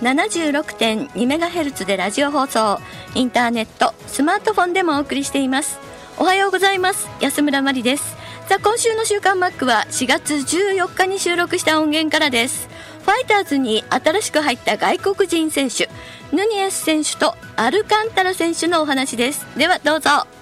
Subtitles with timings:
[0.00, 2.78] 76.2MHz でラジオ放送
[3.14, 5.78] インターネットスマートフォンでもお送りしています。
[6.18, 7.08] おはようございます。
[7.20, 8.16] 安村麻里です。
[8.48, 12.68] さあ今週の週刊マックは4月14日に収録した音源からです。
[13.02, 15.88] ファイターズに新しく入った外国人選手
[16.32, 19.46] ヌニエス選手とアルカンタラ選手のお話です。
[19.56, 20.39] ではどうぞ。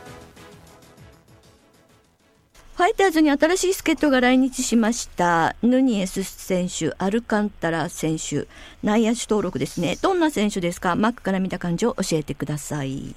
[2.79, 5.57] ファイターズに新しい助っ人が来日しました。
[5.65, 8.47] ヌニエス選手、アルカンタラ選手、
[8.85, 13.17] 内野手登録ですね、どんな選手ですか、マックから見た感じを教えてください。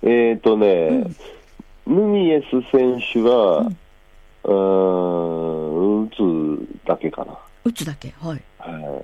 [0.00, 1.04] えっ、ー、とね、
[1.86, 3.70] うん、ヌニエス選手は、
[4.44, 7.38] うん、打つだけかな。
[7.64, 8.42] 打つだけ、はい。
[8.58, 9.02] は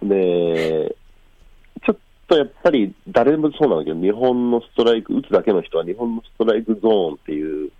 [0.00, 0.94] い、で、
[1.84, 1.96] ちょっ
[2.28, 7.72] とやっぱり誰もそうなんだけど、日本のストライク、打つだけの人は日本のストライクゾーンっていう、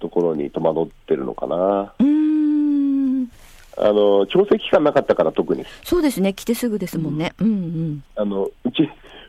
[0.00, 1.92] ところに戸惑ってるのかな。
[1.98, 3.28] うん
[3.80, 8.82] あの調整期間なかったから特にそうですね来てすぐですもんね、うんうん、あのうち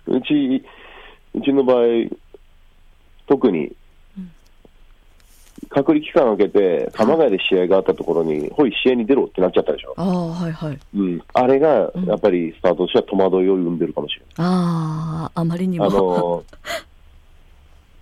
[0.07, 0.65] うち
[1.35, 1.85] うちの場合
[3.27, 3.75] 特に
[5.69, 9.93] 隔離期間を空けて、鎌ヶ谷で試合があったところに、ほい、試合に出ろってなっちゃったでしょ。
[9.97, 10.79] あはいはい。
[10.95, 11.21] うん。
[11.33, 14.33] あれが、やっぱりスタートとしては戸惑いを生んでるかもしれない。
[14.37, 15.85] ああ、あまりにも。
[15.85, 16.43] あの、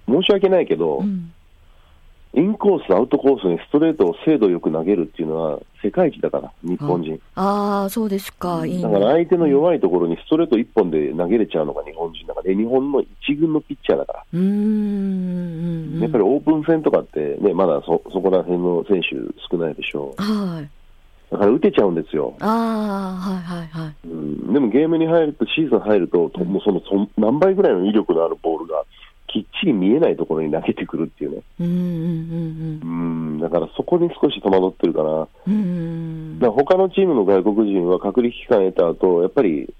[0.07, 1.33] 申し訳ないけど、うん、
[2.37, 7.19] インコース、アウトコースにストレートを精度よく投げるっていうのは世界一だから、日本人。
[7.33, 14.23] ああ、そうですか、いいだから相手の弱いところにストレート1本で投げれちゃうのが日本人だから、日本の一軍のピッチャーだから。
[14.33, 19.07] うんやっぱりオープン戦とかって、ね、まだそそこら辺の選手
[19.49, 20.21] 少ないでしょう。
[20.21, 20.69] はい。
[21.31, 22.35] だから打てちゃうんですよ。
[22.39, 24.07] ああ、はいはいはい。
[24.07, 28.83] うん、でもゲームに入ると、シーズン入ると、うん、もうそのそ何倍ぐらいの威力のあるボールが
[29.27, 31.41] きっちり見えないところに投げてくるっていうね。
[31.59, 35.27] うんうんうんだからそこに少し戸惑ってるかな。
[35.47, 39.73] うんだ他のチームの外国人は隔離期間得た後、やっぱり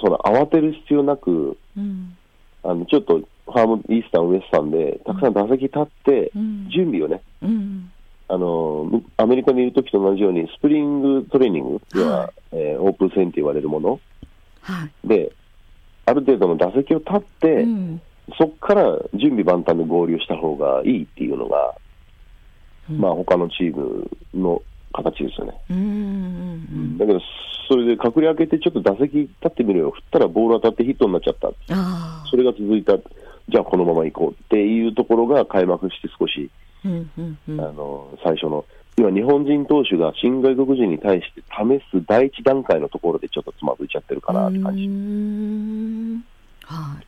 [0.00, 2.16] その慌てる必要なく、うん、
[2.62, 7.90] あのちょっとファームイースタン、ウエスタンでたくさん打席立って、準備をね、うん、
[8.28, 14.00] あのアメリカにいるときと同じようにスプリングトレーニング、要は、はい、えー、オープン戦って言われるもの、
[14.60, 15.32] はい、で
[16.06, 18.00] ある程度の打席を立って、うん
[18.38, 21.74] そこから準備万端で合流した方がいいっていうのが、
[22.90, 24.62] うん、まあ他のチームの
[24.92, 25.54] 形ですよね。
[25.70, 25.86] うんうんう
[26.94, 27.20] ん、だけど、
[27.68, 31.50] それで隔離開けて、ちょっと打席立ってみるよ、振ったらボール当たってヒットになっちゃった、
[32.30, 32.96] それが続いた、
[33.48, 36.50] じゃあこのまま行こうっていうところが開幕して少し、
[36.84, 38.64] うんうんうん、あの最初の、
[38.96, 44.86] 今、日本人投手が新外国人に対して試す第一段階のところでちょっとつまずいちゃってるかなって感じ。
[46.64, 47.06] はい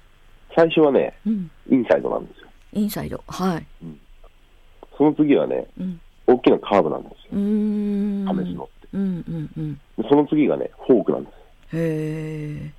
[0.57, 2.49] 最初はね、うん、インサイドなんですよ。
[2.73, 3.67] インサイド、はい。
[3.83, 4.01] うん、
[4.97, 7.19] その次はね、うん、大きなカーブなんですよ。
[7.27, 9.81] 試すのって、うんうんうん。
[10.09, 11.77] その次がね、フォークなんです。
[11.77, 12.73] へ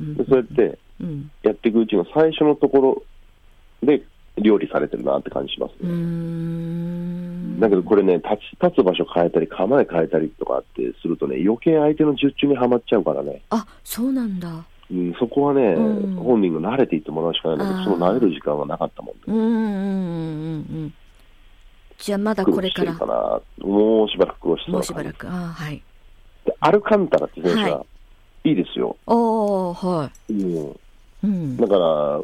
[0.00, 0.78] でそうやって
[1.42, 3.02] やっていくうちの最初のところ
[3.86, 4.02] で
[4.38, 7.60] 料理されてるなって感じしますね。
[7.60, 13.42] だけどこれね立ち、立つ場所変えたり、構え変えたりとかってするとね、余計相手の術中にはまっちゃうからね。
[13.50, 14.64] あそうなんだ。
[14.92, 19.22] うん、そこはね、うん、本人が慣れていってもらうしかないんだけど、その慣れる時間はなかったもんね。
[19.26, 20.94] うんうんうんうん。
[21.98, 22.94] じゃあまだこれから。
[22.94, 25.82] かなもうしばらく苦労してもうしばらく、あはい。
[26.44, 27.86] で、アルカンタラって選手は、は
[28.44, 28.96] い、いいですよ。
[29.06, 30.32] ああ、はい。
[30.32, 30.76] うん。
[31.22, 32.20] うん、だから、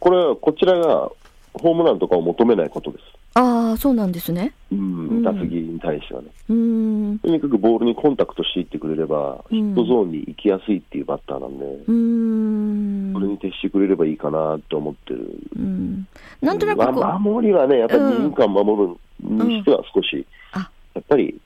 [0.00, 1.10] これはこちらが
[1.52, 3.04] ホームランとかを求めないことです。
[3.36, 4.52] ああ、そうなんですね。
[4.70, 6.28] うん、打席に対してはね。
[6.48, 7.18] うん。
[7.18, 13.12] とにかくボールにコンタクトしていってくれれば、ヒットゾーンに行きやすいっていうバッターなんで、うん。
[13.12, 15.36] それに徹してくれればいいかなと思ってる。
[15.56, 16.06] うん。
[16.40, 20.68] なんとなくまあ、守りはね、やっぱり二遊間守るにしては少し、うん、や
[21.00, 21.40] っぱり、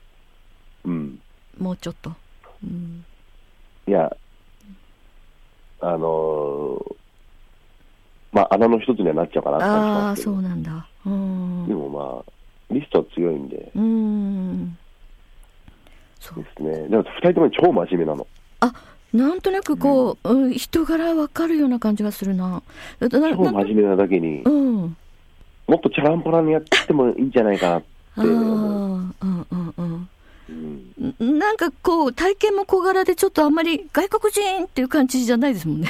[0.85, 1.19] うん。
[1.57, 2.11] もうちょっと。
[2.63, 3.03] うん。
[3.87, 4.15] いや、
[5.81, 6.98] あのー
[8.31, 10.87] まあ、穴の一つにはなっちゃうかなって感じしああ、そうなんだ。
[11.05, 11.67] うん。
[11.67, 14.77] でもまあ、リストは強いんでうん。
[16.19, 18.27] そうですね、でも2人とも超真面目なの。
[18.59, 18.73] あ
[19.13, 22.61] なんとなくこう、うん人柄わかるような感じがするな。
[22.99, 24.97] だな超な真面目なだけに、うん。
[25.67, 27.87] もっとチャランポランにやってもいいんじゃないかなって
[28.17, 28.27] う。
[28.27, 29.73] んうんうん。
[29.79, 30.09] うん
[31.23, 35.89] んなんかこう、体験も小柄でちょっとあんまり外国人っていう感じじゃないですもんね。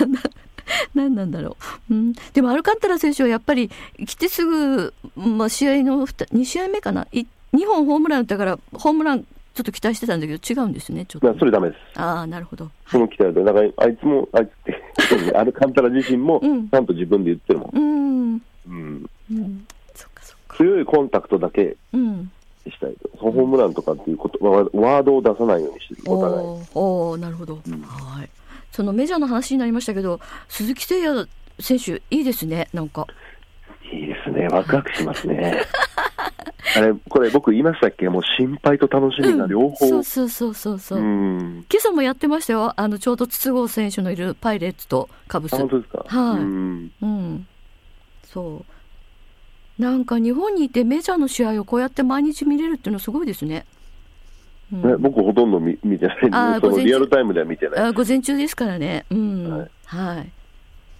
[0.94, 1.56] 何なんだろ
[1.90, 3.70] う、うん、でもアルカンタラ選手はやっぱり
[4.06, 7.06] 来てすぐ、まあ、試合の2試合目かな。
[7.12, 7.24] い
[7.54, 9.24] 2本ホームラン打ったからホームラン
[9.56, 11.98] ちょっと期待してたんだけど違うんですねちょっとまあ、それダメです。
[11.98, 12.70] ああなるほど。
[12.88, 16.68] その期待で、だからあいつも、あいつって、 アルカンタラ自身も、うん。
[16.68, 17.70] ちゃんと自分で言ってるもん。
[17.72, 18.42] うん。
[18.68, 19.66] うん、うん。
[19.94, 20.56] そっかそっか。
[20.58, 22.30] 強いコンタクトだけうん。
[22.70, 26.66] したいと、そのホームランとかっていうことワワードを出さないようにしてる、お互い。
[26.74, 28.28] おなるほど、はい
[28.76, 31.28] そのメジャーの話になりましたけど鈴木誠也
[31.58, 33.06] 選手いいですねなんか。
[33.90, 35.62] いいですね、ワクワクしますね。
[36.76, 38.08] あれ、これ僕言いましたっけ？
[38.10, 39.86] もう心配と楽しみが両方。
[39.86, 41.64] そうそうそうそうそう、うん。
[41.70, 42.74] 今朝もやってましたよ。
[42.76, 45.54] あのちょうど筒香選手のいるパイレーツとカブス。
[45.54, 46.04] あ本当ですか？
[46.06, 46.40] はい。
[46.42, 46.92] うん。
[47.00, 47.46] うん。
[48.24, 48.64] そ
[49.78, 49.82] う。
[49.82, 53.64] なんか日本にいてメジャーの試合をこうやって毎日見れるっていうのはすごいですね、
[54.72, 54.82] うん。
[54.82, 57.80] ね、僕ほとんど見見てないんでそのリアルタイムでは見てない。
[57.80, 59.06] あ午前中ですからね。
[59.10, 59.50] うん。
[59.50, 59.70] はい。
[59.84, 60.32] はい、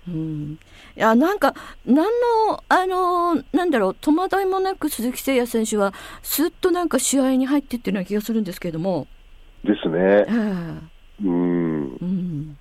[0.08, 0.58] うん。
[0.96, 1.54] いやなんか
[1.84, 2.04] 何
[2.48, 5.92] のあのなんだろう戸惑いもなく鈴木誠也選手は
[6.22, 9.06] すっとなんか試合に入ってってるような気がするんですけれども、
[9.66, 9.98] ですね。
[9.98, 10.26] え。
[10.28, 11.96] えうん。
[12.00, 12.56] うん、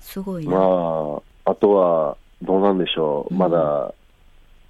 [0.00, 0.58] すごいな、ま
[1.44, 3.34] あ、あとは、どうなんでしょう。
[3.34, 3.38] うん。
[3.38, 3.94] まだ、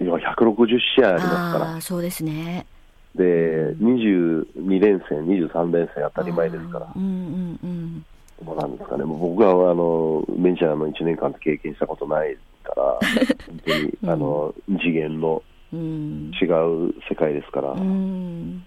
[0.01, 1.81] 今160試合ありますから。
[1.81, 2.67] そうですね
[3.15, 6.93] で、22連戦、23連戦当たり前ですから。
[6.95, 8.05] うんうんうん。
[8.45, 12.99] もうなんですかね、もう僕はあのメジャーの1年間で経験したことないから、
[13.49, 14.11] 本当に、うん。
[14.11, 16.31] あの次元のうん。
[16.41, 18.65] 違う世界ですから、うん。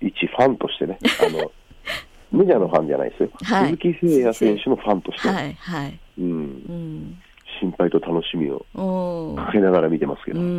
[0.00, 1.52] 一ファンとしてね、あの
[2.32, 3.66] メジャーのファンじゃないですよ、はい。
[3.66, 5.98] 鈴木誠也選手のファンとして、はいはい。
[6.18, 7.18] うん、うん。
[7.60, 8.64] 心配と楽しみを
[9.36, 10.58] かけながら見てますけど、うんうんう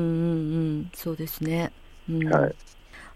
[0.81, 0.89] ん。
[0.93, 1.71] そうですね、
[2.09, 2.27] うん。
[2.29, 2.55] はい、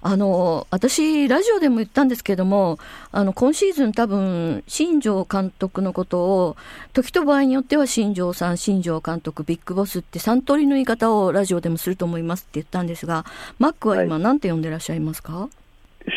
[0.01, 2.77] あの私ラジオでも言ったんですけども
[3.11, 6.55] あの今シーズン多分新庄監督のことを
[6.93, 13.25] 時と場合によっては新庄さん新庄監督ビッグボスって3通りの言い方をラジオでもすると思いますって言ったんですが
[13.59, 15.49] マックは今は何て呼んでらっしゃいますか、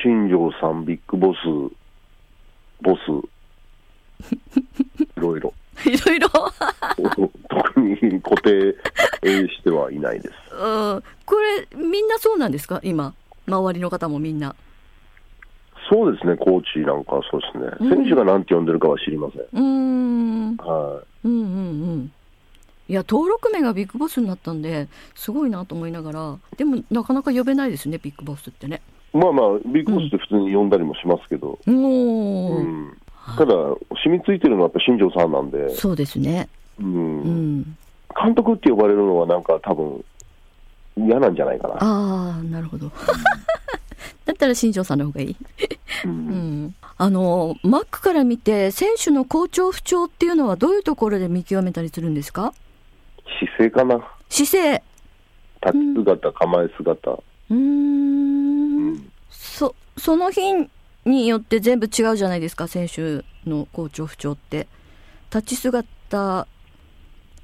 [0.05, 1.39] 新庄さん、ビッグボス、
[2.83, 2.99] ボス、
[4.99, 5.55] いろいろ、
[5.87, 6.29] いろいろ
[7.49, 8.75] 特に固定
[9.49, 10.35] してはいないです。
[10.55, 11.03] うん。
[11.25, 12.81] これみんなそうなんですか？
[12.83, 13.15] 今
[13.51, 14.55] 周りの方もみんな。
[15.91, 18.05] そうですね、コーチなんかはそうですね、うん。
[18.05, 19.43] 選手が何て呼んでるかは知りません。
[19.43, 20.57] うーん。
[20.57, 21.51] はうんうんう
[21.97, 22.13] ん。
[22.89, 26.39] いや登録名がビッグボスになったんですごいなと思いながら。
[26.57, 28.83] でもなかなか呼べないですねビッグボスってね。
[29.15, 32.97] い、まあまあ、ビッグボスって普通に呼んだりもしますけど、おうーん。
[33.37, 33.53] ただ、
[34.05, 36.49] 染みついてるのはやっぱ新庄さんなんで、そうですね。
[36.81, 37.23] うん。
[37.23, 37.77] うん。
[38.21, 40.05] 監督って呼ばれるのはなんか多分
[40.97, 41.75] 嫌なんじゃないかな。
[41.75, 42.91] ああなるほど。
[44.27, 45.37] だったら新庄さんの方がいい、
[46.05, 46.65] ううん。
[46.67, 52.53] ん、あのマックから見て選手の好調不調っていうのはどういうところで見極めたりするんですか？
[53.39, 54.83] 姿勢かな、姿勢。
[55.65, 59.11] 立ち姿、構え姿、うーん。
[59.31, 60.41] そその日
[61.05, 64.67] によって全部違うじゃないですか選手の好調不調って。
[65.33, 66.47] 立ち姿。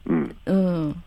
[0.06, 1.02] うん、うん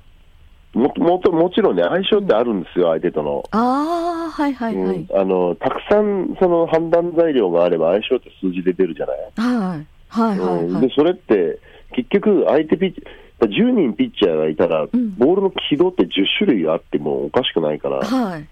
[0.74, 3.44] ももともちろんね、相性ってあるんですよ、相手との。
[3.52, 5.20] ああはいはいはい、うん。
[5.20, 9.18] あのたくさんその判断材料があれば、相性って数字で出るじゃない。
[9.36, 9.86] はいはい。
[10.10, 11.60] はいうんはいでそれって
[11.96, 13.02] 結局、相手ピッチ
[13.40, 14.90] 10人ピッチャーがいたら、ん。
[15.18, 16.08] ボールの軌道って10
[16.38, 18.48] 種類あってもおかしくないから、はい。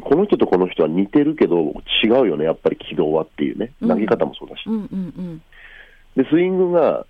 [0.00, 3.88] この人とこの人は似てるけど、違うよね、やっぱり軌道はっていうね、うん。
[3.88, 5.42] 投げ方もそうだし、うんうんうん。
[6.16, 7.06] でスイングが、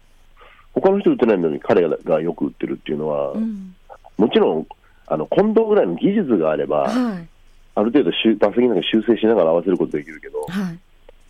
[0.74, 3.74] 他の人打ってないのに彼がよく打ってるっていうのは、うん
[4.16, 4.66] もちろん、
[5.06, 7.28] あの近藤ぐらいの技術があれば、はい。
[7.76, 10.78] ある程度修、打席の中で修正しながら合わせることできるけど、はい。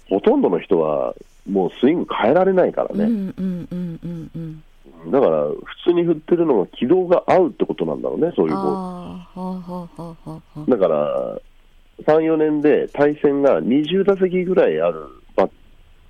[0.08, 1.14] ほとんどの人は、
[1.50, 3.32] もうスイング変えられないからね。
[5.10, 8.60] だから、普通に振ってるのが軌道が合うってことなんだろうね、そういうボ
[10.68, 11.40] だから、
[12.06, 15.50] 3、4年で対戦が20打席ぐらいあるバッ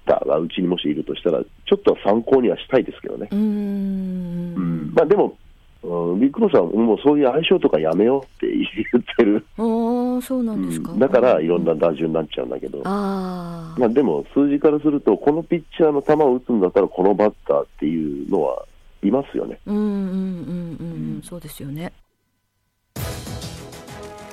[0.07, 3.29] ターがうちにもしいるとしたら、ちょっとは参考にはしたいですけどね。
[3.31, 4.93] うん。
[4.95, 5.37] まあ、でも、
[5.85, 8.67] うんビッグボスはもうそういう相性とかやめようって言
[9.01, 18.65] ってる、 ああそうなんですか、うんだからいろんな打順になっちゃうんだけど、ああまあ、でも数字からすると、このピッチャーの球を打つんだったら、このバッターっていうのは
[19.03, 19.59] いますよね。
[19.67, 21.93] うんうんうんうん、そうですよね。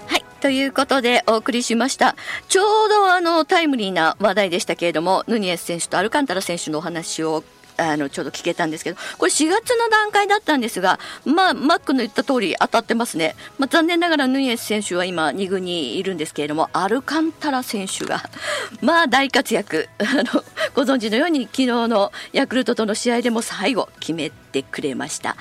[0.08, 0.24] はい。
[0.40, 2.16] ということでお送りしました。
[2.48, 7.44] ちょうどあのタイムリーな話題でしたけれども、ヌニエス選手とアルカンタラ選手のお話を
[7.82, 13.36] あのちょうど聞けたんですけど、これ4月の段階だったんですが、まあ、マックの言った通り当たってますね。
[13.58, 18.24] まあ、残念ながらヌニエス選手は今2軍にいるんですけれども、アルカンタラ選手が、
[18.82, 19.90] まあ大活躍。
[20.00, 25.36] あの、ご存知のように昨日のヤクルトとの試合でも最後決めてくれました。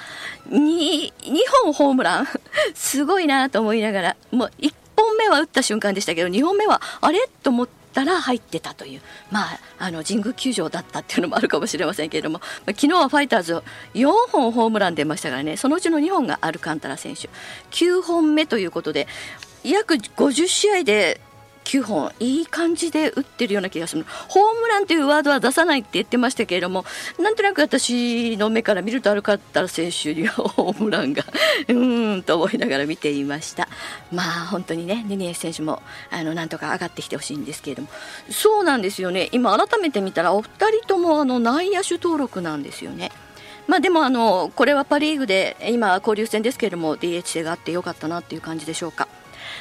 [0.50, 1.12] 2, 2
[1.64, 2.28] 本ホームラン
[2.74, 7.28] すごいなと思いながら、もう1本目は打った瞬間でしたけど、2本目はあれ？
[7.42, 13.62] と思ってたら入ってたという、まあ、あの神宮球場だったっていうのもあるかもしれませんけれども、まあ、昨日はファイターズ
[13.94, 17.28] 4本ホームラン出ましたからね、そのうちの2本がアルカンタラ選手、
[17.70, 19.06] 9本目ということで、
[19.62, 21.20] 約50試合で
[21.70, 24.04] 9本いい感じで打ってるような気がする。
[24.26, 26.84] ホームランというワードは出さないって言ってましたけれども
[27.16, 31.22] なんとなく私の目から見るとアルカンタラ選手にはホームランが
[31.68, 33.68] うーんと思いながら見ていました。
[34.10, 37.88] まあ本当にねネネエ選手もあのなんとか上がってきてほしいんですけれども。
[38.30, 39.28] そうなんですよね。
[39.30, 43.12] 今改めて見たらお二人ともあの内野手登録なんですよね。
[43.68, 49.06] まあ、でもあのこれはパ・リーグで今、交流戦ですけれども DH 制があってよかったなっていう感じでしょうか。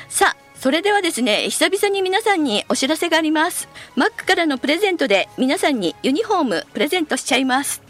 [0.07, 3.69] さあそれではですね久々に皆さんにお知らせがあります。
[3.95, 7.81] マックからのプレゼントで皆さんにユニフォームプレゼントしちゃいます。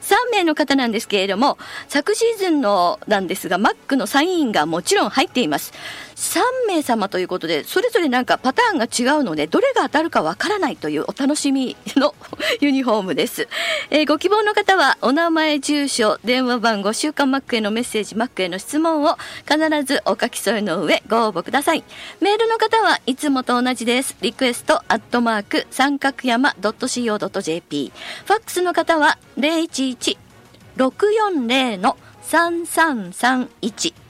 [0.00, 5.72] 3名の方なんですけれども昨シーズンのなんですがマックのサインがもちろん入っています。
[6.18, 12.12] 3名様ということでそれぞれなんかパターンが違うのでどれが当たるかわからないというお楽しみの
[12.60, 13.46] ユニフォームです、
[13.90, 19.16] えーご希望の方はお名前住所電話番号週刊マックへのメッセージマックへの質問を
[19.48, 21.84] 必ずお書き添えの上ご応募ください。
[22.20, 24.16] メールの方はいつもと同じです。
[24.20, 27.92] リクエストアットマーク三角山 .co.jp
[28.24, 34.07] ファックスの方は011-640の3331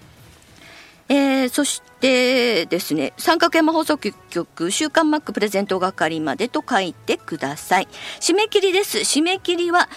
[1.09, 7.89] えー、そしてですね、三角山放送局週刊マックプレゼント係までと書いてください。
[8.21, 8.99] 締め切りです。
[8.99, 9.89] 締め切りは、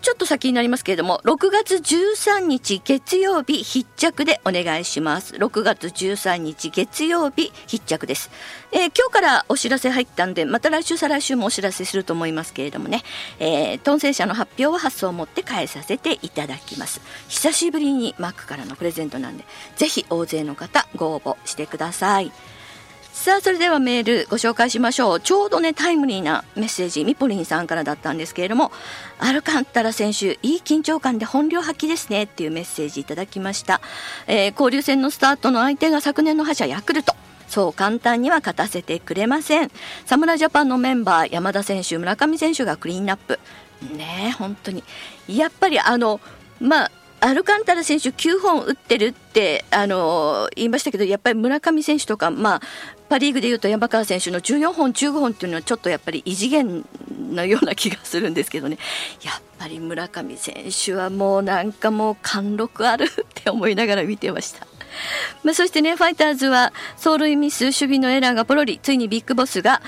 [0.00, 5.34] ちょっと先になりますけれども、6月13日月曜日必着でお願いします。
[5.34, 8.30] 6月13日月曜日必着です。
[8.72, 13.02] えー今日からお知らせ入ったんで、また来週再来週もお知らせすると思いますけれどもね、
[13.38, 17.00] えー、当選者の発表は発送を持って返させていただきます。
[17.28, 19.44] 久しぶりにマックからのプレゼントなんで、
[19.76, 22.32] ぜひ大勢の方ご応募してください。
[23.12, 25.20] さあそれではメールご紹介しましょう。
[25.20, 28.70] ちょうどねタイムリーなメッセージみぽりんさんからだったんですけれども
[29.18, 33.80] アルカンタラ選手いい緊張感で本領発揮ですねっていうメッセージいただきました、
[34.26, 37.14] えー交流戦のスタートの相手が昨年の覇者ヤクルト。
[37.48, 39.70] そう簡単には勝たせてくれません。
[40.06, 43.40] 侍ジャパンのメンバー山田選手村上選手がクリーンナップ。
[43.96, 44.84] ねえ本当に。
[45.26, 46.20] やっぱりあの
[46.60, 52.60] まあアルカンタラ選手9本打ってるって、あの言いましたけどやっぱり村上選手とか、まあ、
[53.08, 56.84] パ・リーグでいうと山川選手の14本、15本っていうのはちょっとやっぱり異次元
[57.32, 58.78] のような気がするんですけどね
[59.22, 64.66] やっぱり村上選手はもうなんかもう貫禄あるって思いながら見てました。
[65.44, 69.82] まあ、そしてねファイターズは走塁ミス守備のエラーがポロリついにビッグボスが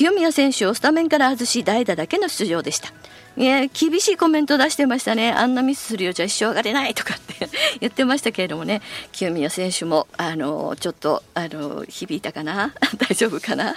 [0.00, 2.88] 清宮選手をスタメンから外し代打だけの出場でした。
[3.36, 8.80] いや厳しいコメント出してましたね、あんなミスするようじゃ一生上がれないとかって 言ってましたけれどもね、
[9.12, 13.76] 清宮選手もあのちょっとあの響いたかな、 大丈夫かな？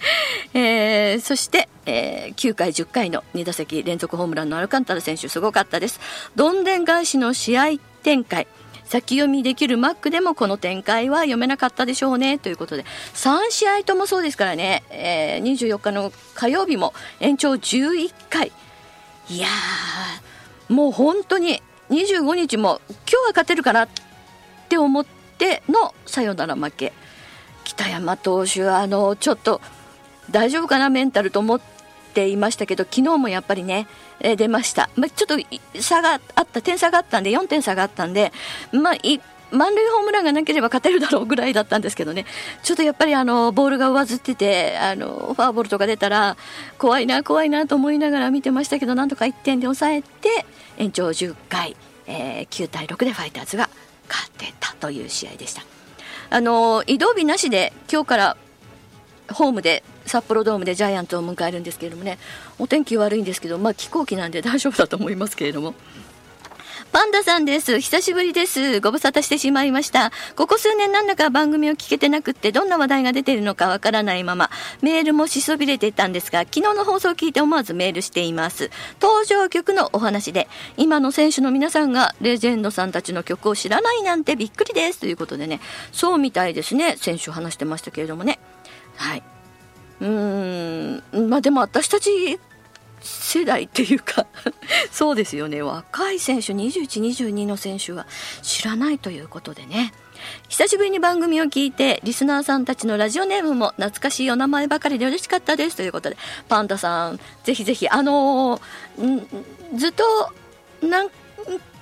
[0.54, 6.00] えーそして、えー9回、10回の2打席連続ホームランのアルカンタラ選手、すごかったです。
[6.36, 8.46] どんでん返しの試合展開。
[8.90, 12.38] 先読みできるマックでもこの展開は読めなかったでしょうね。
[12.38, 18.50] ということで3試合ともそうですからね、えー24日の火曜日も延長11回。
[19.28, 23.88] いやーもう本当に25日も今日は勝てるかなっ
[24.68, 25.06] て思っ
[25.38, 26.92] てのサヨナラ負け。
[27.62, 29.60] 北山投手はあのちょっと
[30.32, 31.60] 大丈夫かなメンタルと思っ
[32.10, 33.86] ていましたけど昨日もやっぱりね、
[34.20, 38.32] えー出ました、まあ、ちょっと差があった点差があったんで4点差があったんで、
[38.72, 39.20] まあ、い
[39.52, 42.24] 満塁ホームランがなければ勝てるだろうぐらいだったんですけどね
[42.62, 46.36] ちょっとやっぱりあのボールが上ずっててあのフォアボールとか出たら
[46.78, 50.46] 怖いな怖いなと思いながら見てましたけどなんとか1点で抑えて
[50.78, 51.76] 延長10回、
[52.06, 53.68] えー9対6でファイターズが
[54.08, 55.62] 勝てたという試合でした。
[56.32, 58.36] あの移動日なしで今日から
[59.32, 62.18] ホームで札幌ドームでジャイアンツを迎えるんですけれどもね
[62.58, 65.74] お天気悪いんですけど、まあ、飛行機なんで 大丈夫だと思いますけれども
[66.92, 67.78] パンダさんです。
[67.78, 68.80] 久しぶりです。
[68.80, 70.10] ご無沙汰してしまいました。
[70.34, 74.50] ここ数年なんだか番組を聞けてなくって、どんな話題が出ているのかわからないまま、
[74.82, 78.72] メールもしそびれていたんですが、昨日の放送を聞いて思わずメールしています。
[79.00, 84.98] 登場曲のお話で、今の選手の皆さんがレジェンドさんたちの曲を知らないなんてびっくりです。
[84.98, 85.60] ということでね、
[85.92, 86.96] そうみたいですね。
[86.96, 88.40] 選手話してましたけれどもね。
[88.96, 89.22] はい。
[90.00, 92.38] うーん、まあでも私たち
[93.00, 94.26] 世代っていうか
[94.92, 95.62] そうですよね。
[95.62, 98.06] 若い選手2122の選手は
[98.42, 99.92] 知らないということでね。
[100.48, 109.26] 久しぶりに番組を聞いてリスナーさんたちのラジオネームも懐かしいお名前ばかりで嬉しかったですということでパンダさんぜひぜひあのー、
[109.76, 110.04] ずっと
[110.82, 111.08] 何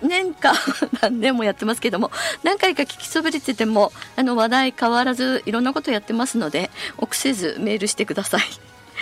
[0.03, 0.55] 年か
[1.03, 2.11] 何年もやってますけども
[2.43, 8.43] 何回か聞きそびれててもあの話題変わらずいろんなことやってますので臆せずメールしてください。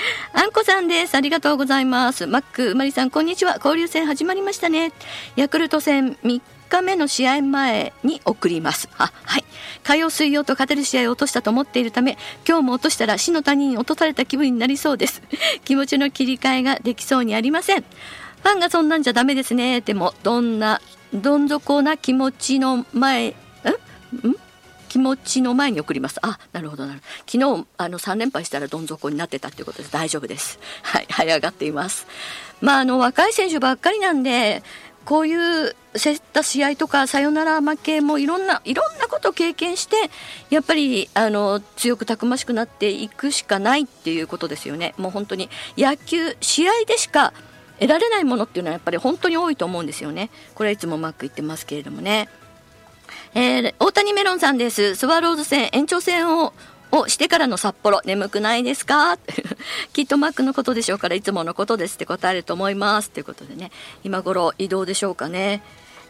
[0.32, 1.14] あんこさんです。
[1.14, 2.26] ありがとうございます。
[2.26, 3.56] マック、マリさん、こんにちは。
[3.56, 4.92] 交流戦始まりましたね。
[5.36, 8.88] ヤクルト戦3日目の試合前に送ります。
[8.98, 9.44] あ、はい。
[9.82, 15.22] 火曜、水曜と勝てる試合を落としたと思っているため、今日も落としたら死の谷に落とされた気分になりそうです。
[15.64, 17.84] 気持ちの切り替えができそうにありません。
[18.42, 19.80] ファンがそんなんじゃダメですね。
[19.80, 20.80] でも、どんな、
[21.12, 23.34] どん底な気持ちの前、んん？
[24.88, 26.18] 気持ちの前に送ります。
[26.22, 29.92] あ、なるほどなるほど昨日あの3連敗したらどん底になってたっていうことです。
[29.92, 30.58] 大丈夫です。
[30.82, 32.06] はい、這い上がっています。
[32.60, 34.62] まああの若い選手ばっかりなんで。
[35.04, 39.94] こういう競った試合とかサヨナラ負けもいろんないろんなことを経験して
[40.50, 44.94] やっぱりあの強くたくましくなっていくしかないっていうことですよね。
[44.98, 47.32] もう本当に野球試合でしか
[47.78, 50.30] 得られないものっていうのはやっぱり本当に多いと思うんですよね。
[50.54, 52.28] これはいつもうまくいってますけれどもね。
[53.34, 54.94] えー、大谷メロンさんです。
[54.94, 56.52] スワローズ戦延長戦を
[56.92, 59.18] をしてからの札幌眠くないですか？
[59.92, 63.10] きっとマックのことでしょうからいつものことですって答えると思います。
[63.10, 63.72] ということでね。
[64.04, 65.62] 今頃移動でしょうかね。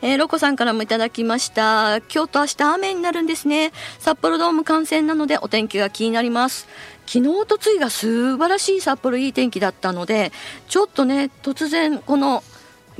[0.03, 1.97] えー、ロコさんからもいただきました。
[2.15, 3.73] 今日と明日雨になるんですね。
[3.99, 6.69] 札幌ドーム観戦なのでお天気が気になります。
[7.07, 10.33] 昨日とついが素晴らしい札幌いい天気だったので
[10.69, 12.43] ちょっとね突然この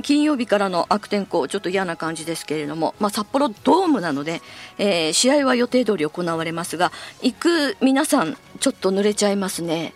[0.03, 4.41] 金曜日からの悪天候、ちょっと嫌な感じですけれども、まあ、札幌ドームなので、
[4.77, 6.91] えー、試合は予定通り行われますが、
[7.21, 9.93] 行く皆さん、ちょっと濡れちゃいますね。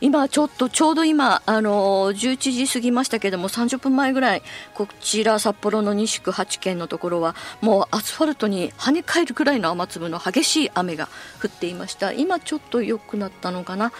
[0.00, 4.42] 今ちょっとちょうど今、あのー、11時過ぎましたけども30分前ぐらい
[4.74, 11.08] こちら札幌の西区8軒のところはもうアスファルトに跳ね返るくらいの雨粒の激しい雨が
[11.42, 12.12] 降っていました。
[12.12, 13.92] 今ちょっと良くなったのかな。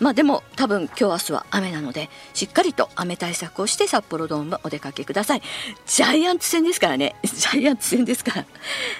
[0.00, 5.42] まあでも多分今日明日は雨なのでしっかりと雨対策をして札幌ドームお出かけください。
[5.86, 7.16] ジャイアンツ戦ですからね。
[7.24, 8.44] ジャイアンツ戦ですから。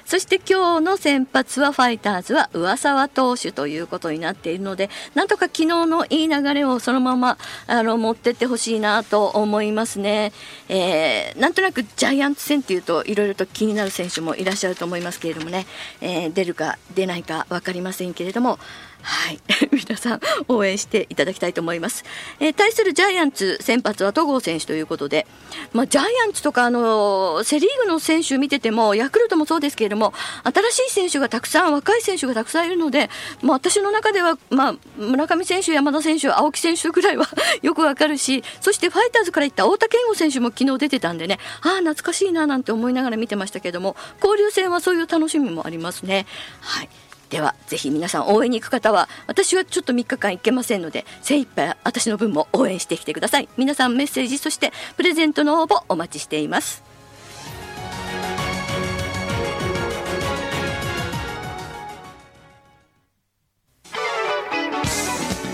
[0.05, 10.33] そして今日の先発はファイターズは上沢投手ということになっているのでなんとか昨日のいい流れをそのままあの持ってってほしいなと思いますね、
[10.69, 15.67] えー、なんとなくジャイアンツ戦っていうといろいろと気になる選手もいらっしゃると思いますけれどもね、
[16.01, 18.59] えー、出るか出ないか分かりませんけれども
[19.07, 19.39] はい。
[19.71, 22.05] 皆さん、応援していただきたいと思います。
[22.41, 25.29] えー、対するジャイアンツ、先発は戸郷選手ということで、
[25.73, 33.09] まあ、ジャイアンツとか、あのー、セリーグの選手見てても、ヤクルトもそうですけれども、新しい選手がたくさん、若い選手がたくさんいるので、
[33.43, 37.29] まあ、私の中では、まあ、村上選手、山田選手、青木選手ぐらいは
[37.63, 46.27] よくわかるし、そしてファイターズから行った太田健吾選手も昨日出てたんでね、ああ、懐かしいななんて思いながら見てましたけども、交流戦はそういう楽しみもありますね。
[46.61, 46.89] はい。
[47.31, 53.49] ではぜひ皆さん応援に行く方は私はちょっと3日間行けませんので精一杯私の分も応援してきてください。
[53.57, 56.83] 皆さんメッセージそしてプレゼントの応募お待ちしています。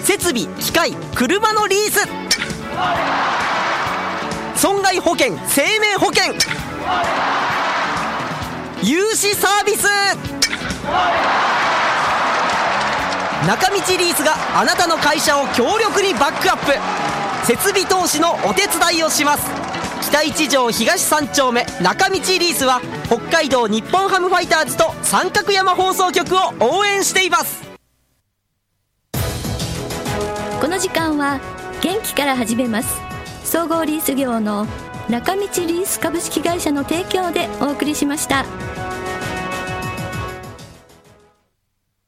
[0.04, 2.06] 設備機械車のリース。
[4.61, 6.35] 損害保険生命保険。
[8.82, 9.87] 融資サービス。
[13.46, 16.72] 中道リースがあなたの会社を強力にバックアップ。
[17.44, 19.50] 設備投資のお手伝いをします。
[20.02, 27.62] 北一条東三丁目中道リースは北海道日本ハムファイターズと三角山放送局を応援しています。
[30.61, 31.40] この時間は
[31.81, 33.00] 元気から始めます。
[33.42, 34.68] 総合リース業の
[35.09, 38.44] 中道リース株式会社の提供でお送りしました。